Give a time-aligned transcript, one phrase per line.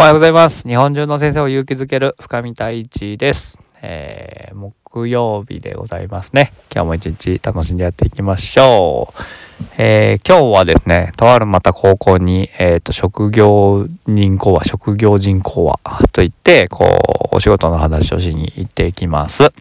[0.00, 0.66] おはようございます。
[0.66, 3.58] 日本中の先生を勇気づける深見太一です。
[3.82, 6.54] えー、木曜日でございますね。
[6.74, 9.22] 今日も一日楽しんでやっていきましょう。
[9.76, 15.78] えー、今日はですね、とあるまた高校に、えっ、ー、と、職業人口は、職業人口は、
[16.12, 16.86] と言って、こ
[17.32, 19.52] う、お仕事の話をしに行っていきます。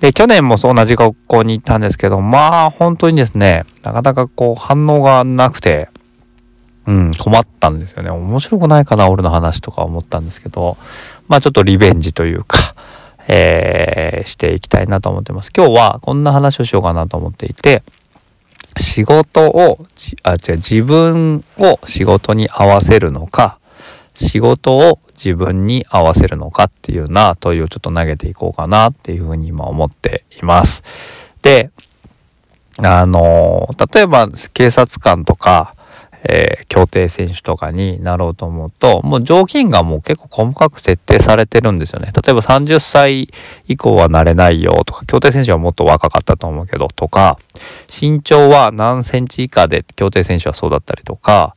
[0.00, 5.88] で、去年も同じ学校に行ったんですけど、まあ、本当にですね、なかなかこう、反応がなくて、
[6.88, 8.08] うん、困ったんですよね。
[8.08, 10.78] 面白くないかな、俺の話とか思ったんですけど、
[11.28, 12.74] まあちょっとリベンジというか、
[13.28, 15.52] えー、していきたいなと思ってます。
[15.54, 17.82] 今日はこんな話をしようかなと思っていて、
[18.78, 19.84] 仕事を、
[20.22, 23.58] あ、違う、自分を仕事に合わせるのか、
[24.14, 30.82] 仕事を自分に合わせるのかっていうな問いをちょっと投げていこうかなっていうふうに今思っています。
[31.42, 31.70] で、
[32.78, 35.74] あの、例えば警察官とか、
[36.24, 42.12] えー、競艇選手とかになろうと思うともう条件がもう結構細かく設定されてるんですよね。
[42.14, 43.30] 例えば30歳
[43.66, 47.38] 以降はなれないよとか競艇選手はもっと若かったと思うけどとか
[47.88, 51.54] 身長は何センチ以下で競艇選手はそうだったりとか、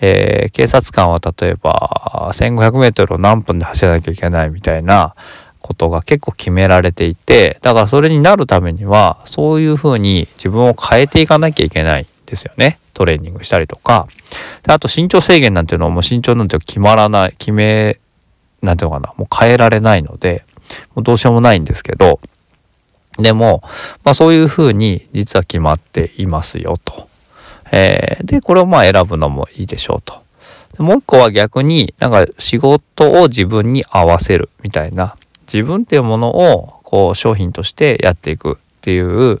[0.00, 5.14] えー、警察官は例えば 1500m を何分で走らなきゃいけないみたいな
[5.60, 12.78] ことが結構決められていてだからそれになるためにはそういうふうに自分を変えていかなきゃいけないですよね。
[12.94, 14.06] トレーニングしたりとか。
[14.62, 17.98] であと身長制限なんていうのはもう身長なんて決まらない、決め、
[18.62, 20.44] なんていうのかな、もう変えられないので、
[20.94, 22.20] もうどうしようもないんですけど、
[23.18, 23.62] でも、
[24.04, 27.08] まあそういうふうに実は決まっていますよと。
[27.72, 30.22] えー、で、これをまあ選ぶのもいいでしょうと。
[30.76, 35.16] でもう一個は逆になんか仕事を自分に合わせるみたいな、
[35.52, 39.40] 自分っていうものをこう商品としてやっていくっていう、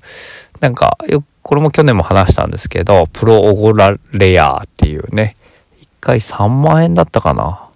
[0.60, 5.36] なんかよこれも去年も話したんですけど、プロオゴラレアっていうね、
[5.80, 7.68] 1回3万円だったかな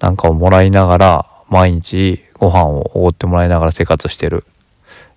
[0.00, 4.44] なんかをもらいながら、毎日ご飯をおごってもらいながら生活してる、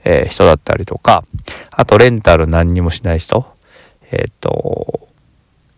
[0.04, 1.24] えー、人だったりとか、
[1.70, 3.46] あとレンタル何にもしない人、
[4.12, 5.08] えっ、と、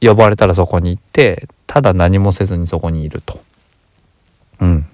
[0.02, 3.42] 呼ばれたらそこに行って、ただ何もせずにそこにいると。
[4.60, 4.88] うん。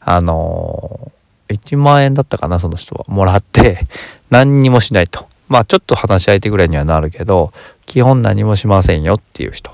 [0.00, 3.04] あのー、1万円だったかな、その人は。
[3.08, 3.86] もらって、
[4.30, 5.26] 何にもしないと。
[5.48, 7.52] まあちょっと話し相手ぐらいにはなるけど
[7.86, 9.70] 基本何もしませんよっていう人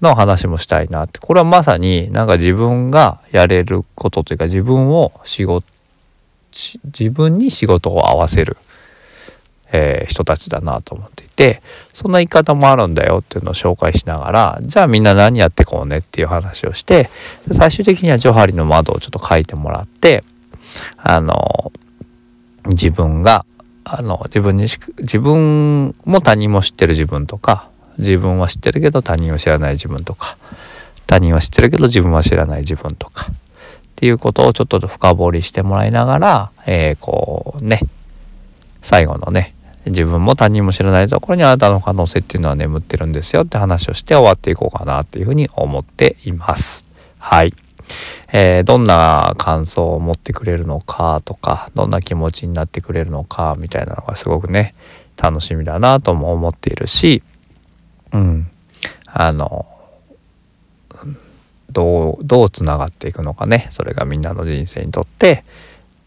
[0.00, 5.66] の話もしたいなってこれはまさになんか自分がやれることというか自分を仕事
[6.84, 8.56] 自分に仕事を合わせる、
[9.72, 17.08] えー、人たちだなと思っていてそんな言い方もあるんだよっていうのを紹介しながらじゃあみんな何やってこうねっていう話をして
[17.52, 20.24] 最終的にはジョハリの窓をちょっと書いてもらって
[20.96, 21.72] あの
[22.66, 23.44] 自分が
[23.92, 27.68] あの自分にし自分も他人も知ってる自分とか
[27.98, 30.38] 自分は知ってるけど他人を知らない自分とか
[31.08, 33.34] 他人は知ってるけど自分は知らない自分とかっ
[33.96, 37.80] ていうことをちょっと深掘りしてもらいながら、えー、こうね
[38.80, 39.54] 最後のね
[39.86, 46.86] 自分も他人も知らないところにあなたの可能性っていうのは眠ってるんですよって話をして終わっていこうかなっていうふうに思っています。
[47.18, 47.54] はい。
[48.32, 54.74] えー、どんな感想を持ってくれるのかとかどんな気持ちになってくれるのかみたいなのがすごくね
[55.16, 57.22] 楽しみだなとも思っているし
[58.12, 58.50] うん。
[59.12, 59.66] あの
[61.70, 65.44] どうどうつながっていくのかねそれがみんなの人生にとって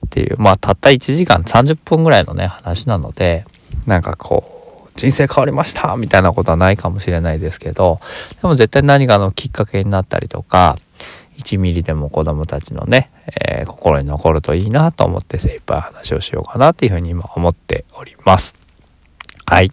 [0.06, 3.46] っていうまあたった1時間30分ぐらいのね話なので
[3.86, 8.00] なんかこう人生変わりましたみたいなことはないかもしれないですけど
[8.42, 10.78] でも絶対何かのきっかけになったりとか
[11.38, 13.10] 1ミリでも子供たちのね、
[13.46, 18.56] えー、心に残るといいなと思って精一杯話をしようかなっていうふうに今思っております。
[19.46, 19.72] はい。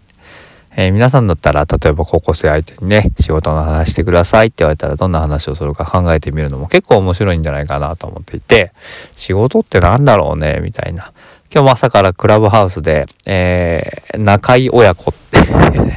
[0.77, 8.73] えー、皆さんだったら例えば高校生相手にね仕事の話してくださいって言われたらどんな話をするか考えてみるのも結構面白いんじゃないかなと思っていて
[9.17, 11.13] 仕事って何だろうねみたいな
[11.53, 15.90] 今日も朝からクラブハウスで、えー、中井親子って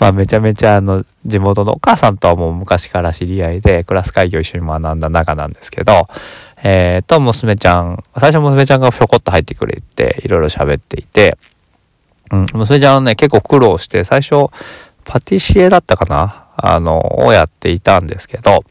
[0.00, 6.08] まあめちゃめちゃあの地元のお母さんとはもう昔から知り合いでクラス会議を一緒に学んだ仲なんですけど、
[6.62, 11.38] えー、と娘ちゃん最初娘ちゃんがひょこっと入ってくれていろいろ喋っていて、
[12.32, 14.50] うん、娘ちゃんはね結構苦労して最初
[15.04, 16.40] パティシエだったかな？
[16.56, 18.64] あのをやっていたんですけど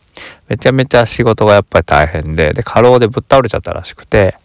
[0.48, 4.38] めちゃめちゃ仕事がやっぱり大変でで過労でぶっ倒れちゃったらしくて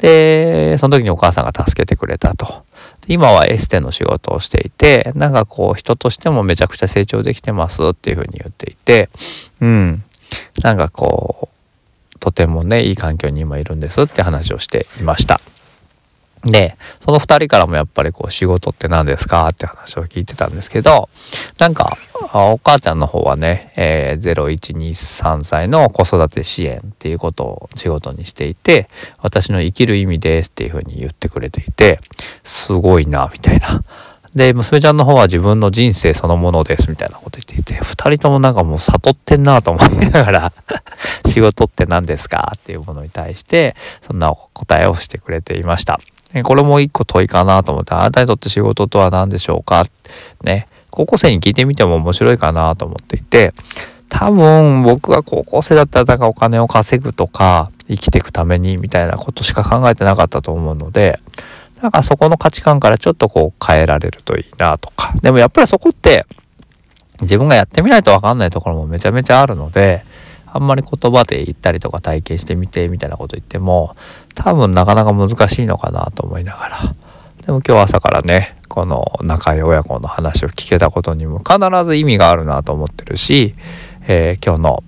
[0.00, 2.64] でその時にお母さんが助けてくれたと。
[3.06, 9.08] 今はエステの仕事をしていてなんかこう人としてもめちゃくちゃ成長できてますっていうふうに言っていて
[9.60, 10.04] うん
[10.62, 11.48] なんかこ
[12.14, 15.40] うとてもねいい環境に今いるんですって話をしていました。
[16.44, 21.08] で、その二人からもやっぱりこう仕事って何ですかって話を聞いてたんですけど、
[21.58, 21.96] なんか、
[22.32, 28.88] お母ちゃんの方はね、えー、0123歳の子育て支援っていうことを仕事にしていて、
[29.18, 32.00] 私の生きる意味ですっていうふうに言ってくれていて、
[32.42, 33.82] すごいな、みたいな。
[34.34, 40.52] で、娘ちゃんの方は自分の人生そのものですみたいなこと言っていて、二人ともなんかもう悟ってんなと思いながら
[41.26, 46.00] 仕事って何ですかっていうものに対して、そんな答えをしてくれていました。
[46.44, 49.84] これも一個問いかなと思って、あなたにとって仕事とは何でしょうか？
[50.44, 50.68] ね。
[50.90, 53.52] 高校生に聞いてみても面白いかなと思っていて、
[54.08, 61.20] 多分僕が高校生だったらなんかお金を稼ぐとか、生きていくためにみたいなことしか考えてなかったと思うので、
[61.80, 65.14] なんかそこの価値観からちょっとこう変えられるといいなとか。
[65.22, 66.26] でもやっぱりそこって
[67.22, 70.04] 自分がやってみないとわかんないところもめちゃめちゃあるので、
[70.52, 73.96] あんまり言葉で言ったりとか体験してみてみたいなこと言っても
[74.34, 76.94] 多分なかなか難しいのかなと思いながら。
[77.46, 83.54] でも今日朝からね、この仲良い親子の話を聞けたことにも必ず意味があるなと思ってるし、
[84.06, 84.84] えー、今日の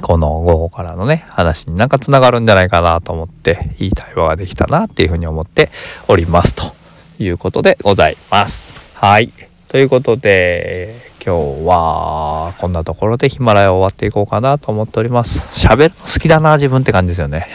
[0.00, 5.70] この午後からのね、話になんかつながるんじゃないかなと思って、いい対話ができたなっていうふうに思って
[6.08, 6.74] おりますと
[7.18, 8.74] いうことでございます。
[8.94, 9.30] はい。
[9.74, 15.66] ということで、今日はこんなところでヒマラヤ終わっていこうかなと思っております。
[15.66, 17.48] 喋るの好きだな、自分って感じですよね。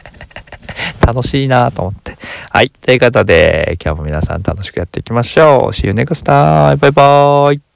[1.00, 2.18] 楽しいなと思って。
[2.50, 2.68] はい。
[2.68, 5.72] ということで、今日も皆さん楽しくやっていきましょう。
[5.72, 6.76] See you next time.
[6.76, 7.71] バイバーイ。